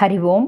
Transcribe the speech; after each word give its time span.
ஹரி 0.00 0.20
ஓம் 0.20 0.46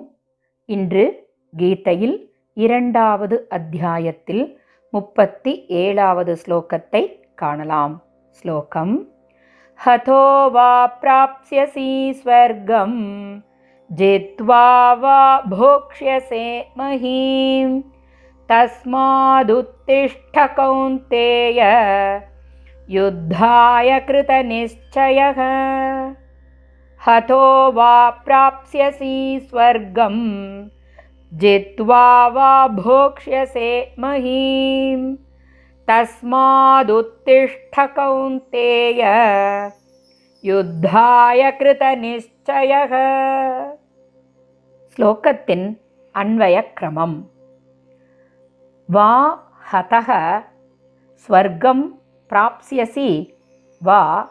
இன்று 0.65 1.29
கீதையில் 1.57 2.33
இரண்டாவது 2.55 3.47
அத்தியாயத்தில் 3.49 4.61
முப்பத்தி 4.91 5.53
ஏழாவது 5.67 6.37
ஸ்லோகத்தை 6.47 7.03
காணலாம். 7.35 8.03
ஸ்லோகம் 8.31 9.09
ஹதோ 9.79 10.51
வா 10.51 10.73
பிராப்ஸ்யசி 11.03 11.87
वा 12.25 13.41
ஜித்வா 13.97 14.99
வா 14.99 15.21
போக்ஷ்யசே 15.51 16.49
மஹீம் 16.79 17.79
தஸ்மாதுத்திஷ்ட 18.49 20.37
கௌந்தேய 20.59 21.61
யுத்தாய 22.89 23.89
கிருத 24.09 24.31
कृतनिश्चयः। 24.43 25.39
हतो 27.09 27.73
वा 27.73 28.11
प्राप्स्यसि 28.11 29.47
स्वर्गं 29.51 30.17
जित्वा 31.33 32.29
वा 32.29 32.69
भोक्ष्यसे 32.69 33.95
महीं 33.99 35.17
तस्मादुत्तिष्ठ 35.89 37.47
तस्मादुत्तिष्ठकौन्तेय 37.71 39.03
युद्धाय 40.45 41.51
कृतनिश्चयः। 41.51 42.91
श्लोकस्ति 44.95 45.77
अन्वयक्रमम्। 46.15 47.23
वा 48.91 49.39
हतः 49.73 50.43
स्वर्गं 51.27 51.83
प्राप्स्यसि 52.29 53.33
वा 53.83 54.29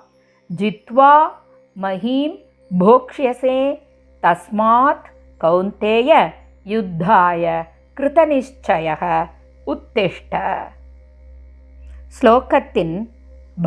जित्वा 0.52 1.42
महीं 1.78 2.45
போக்ஷ்யசே 2.80 3.80
தஸ்மாத் 4.24 5.08
கௌந்தேய 5.42 6.34
யுத்தாய 6.66 7.68
கிருதநிச்சய 7.98 9.30
உத்திஷ்ட. 9.68 10.58
ஸ்லோகத்தின் 12.22 13.10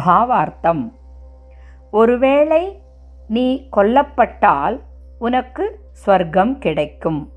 பாவார்த்தம். 0.06 0.92
ஒருவேளை 1.90 2.82
நீ 3.28 3.68
கொல்லப்பட்டால் 3.77 4.80
உனக்கு 5.18 5.78
ஸ்வர்க்கம் 6.06 6.58
கிடைக்கும். 6.58 7.33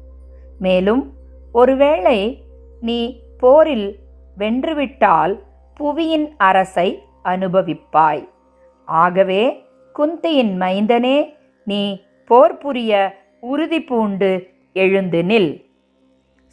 மேலும் 0.59 1.14
ஒருவேளை 1.52 2.46
நீ 2.81 3.23
போரில் 3.38 4.00
வென்றுவிட்டால் 4.38 5.44
புவியின் 5.80 6.34
அரசை 6.38 7.03
அனுபவிப்பாய். 7.23 8.30
ஆகவே 8.86 9.66
குந்தியின் 10.00 10.53
மைந்தனே 10.58 11.40
நீ 11.72 11.84
போர் 12.30 12.58
புரிய 12.58 12.92
உறுதி 13.40 13.80
பூண்டு 13.82 14.30
எழுந்து 14.74 15.20
நில். 15.22 15.52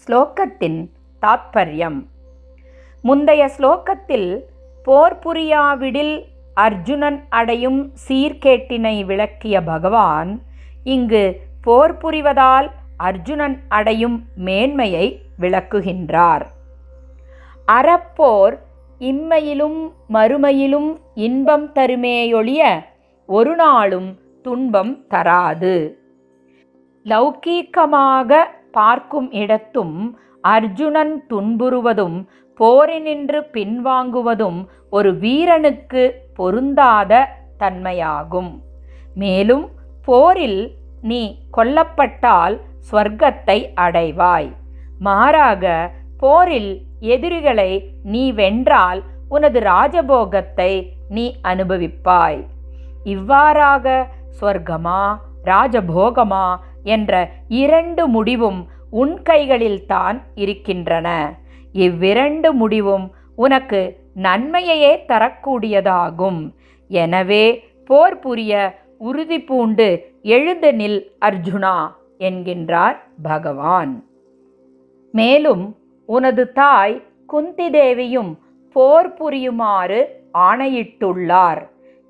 ஸ்லோகத்தின் 0.03 0.79
தாத்பரியம். 1.23 1.99
முந்தைய 3.03 3.43
ஸ்லோகத்தில் 3.57 4.29
போர் 4.85 5.17
புரியாவிடில் 5.25 6.15
அர்ஜுனன் 6.55 7.19
அடையும் 7.29 7.81
சீர்கேட்டினை 8.09 8.95
விளக்கிய 9.05 9.63
பகவான் 9.63 10.31
இங்கு 10.85 11.25
போர் 11.61 11.97
புரிவதால் 11.97 12.69
அர்ஜுனன் 12.97 13.57
அடையும் 13.69 14.17
மேன்மையை 14.47 15.07
விளக்குகின்றார். 15.41 16.47
அறப்போர் 17.69 18.57
இம்மையிலும் 19.11 19.81
மறுமையிலும் 20.13 20.91
இன்பம் 21.27 21.69
தருமேயொழிய 21.75 22.63
ஒரு 23.29 23.55
நாளும் 23.55 24.09
துன்பம் 24.49 24.93
தராது. 25.13 25.77
லௌகீகமாக 27.07 28.41
பார்க்கும் 28.77 29.29
இடத்தும் 29.43 29.97
அர்ஜுனன் 30.45 31.15
துன்புறுவதும் 31.31 32.19
போரினின்று 32.61 33.41
பின்வாங்குவதும் 33.55 34.59
ஒரு 34.97 35.11
வீரனுக்கு 35.23 36.03
பொருந்தாத 36.39 37.13
தன்மையாகும். 37.63 38.51
மேலும் 39.17 39.65
போரில் 40.09 40.61
நீ 41.11 41.23
கொல்லப்பட்டால் 41.57 42.57
ஸ்வர்க்கத்தை 42.89 43.59
அடைவாய். 43.85 44.51
மாறாக 45.07 45.65
போரில் 46.23 46.73
எதிரிகளை 47.15 47.71
நீ 48.13 48.23
வென்றால் 48.41 49.01
உனது 49.35 49.61
ராஜபோகத்தை 49.73 50.73
நீ 51.17 51.25
அனுபவிப்பாய். 51.51 52.41
இவ்வாறாக 53.15 53.87
ஸ்வர்க்கமா 54.39 55.01
ராஜபோகமா 55.51 56.47
என்ற 56.95 57.13
இரண்டு 57.63 58.03
முடிவும் 58.15 58.61
உன் 59.01 59.15
கைகளில்தான் 59.29 60.19
இருக்கின்றன. 60.43 61.09
இவ்விரண்டு 61.85 62.51
முடிவும் 62.61 63.07
உனக்கு 63.45 63.81
நன்மையையே 64.27 64.93
தரக்கூடியதாகும். 65.11 66.41
எனவே 66.91 67.45
போர் 67.89 68.19
புரிய 68.25 68.53
உறுதி 69.09 69.39
பூண்டு 69.49 69.89
எழுந்து 70.35 70.71
நில் 70.81 71.01
அர்ஜுனா 71.27 71.77
என்கின்றார் 72.29 72.97
பகவான். 73.23 73.93
மேலும் 75.15 75.65
உனது 76.09 76.45
தாய் 76.53 76.97
குந்தி 77.33 77.67
தேவியும் 77.71 78.33
போர் 78.77 79.13
புரியுமாறு 79.19 80.01
ஆணையிட்டுள்ளார். 80.49 81.61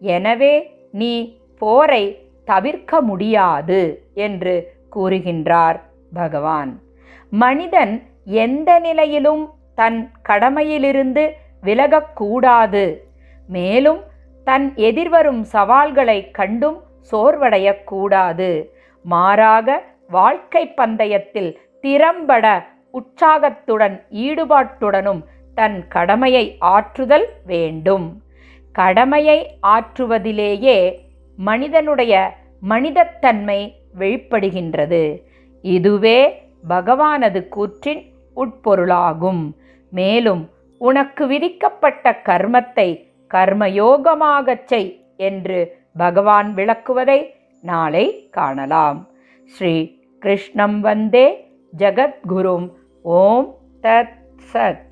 எனவே 0.03 0.55
நீ 1.01 1.13
போரை 1.59 2.31
தவிர்க்க 2.45 3.01
முடியாது 3.01 4.09
என்று 4.15 4.55
கூறுகின்றார் 4.97 5.81
பகவான். 6.13 6.81
மனிதன் 7.31 8.03
எந்த 8.25 8.79
நிலையிலும் 8.79 9.55
தன் 9.75 10.11
கடமையிலிருந்து 10.29 11.31
விலகக்கூடாது. 11.63 12.85
மேலும் 13.49 14.01
தன் 14.45 14.75
எதிர்வரும் 14.75 15.43
சவால்களை 15.45 16.31
கண்டும் 16.31 16.83
சோர்வடையக்கூடாது. 17.11 18.65
மாறாக 19.03 19.83
வாழ்க்கை 20.09 20.69
பந்தயத்தில் 20.69 21.59
திறம்பட 21.81 22.67
உற்சாகத்துடன் 22.91 24.05
ஈடுபாட்டுடனும் 24.13 25.23
தன் 25.55 25.89
கடமையை 25.89 26.57
ஆற்றுதல் 26.61 27.29
வேண்டும். 27.47 28.23
கடமையை 28.73 29.59
ஆற்றுவதிலேயே 29.67 31.07
மனிதனுடைய 31.39 32.35
மனிதத்தன்மை 32.69 33.61
வெளிப்படுகின்றது. 33.99 35.03
இதுவே 35.63 36.19
பகவானது 36.69 37.41
கூற்றின் 37.57 38.03
உட்பொருளாகும். 38.37 39.43
மேலும் 39.91 40.43
உனக்கு 40.79 41.27
விதிக்கப்பட்ட 41.27 42.21
கர்மத்தை 42.25 42.89
கர்மயோகமாகச் 43.35 44.65
செய் 44.65 44.91
என்று 45.17 45.59
பகவான் 45.97 46.55
விளக்குவதை 46.55 47.21
நாளை 47.63 48.29
காணலாம். 48.31 49.09
ஸ்ரீ 49.45 49.77
கிருஷ்ணம் 50.19 50.81
வந்தே 50.81 51.27
ஜகத்குரும். 51.79 52.71
ஓம் 53.03 53.57
தத் 53.83 54.17
சத். 54.53 54.88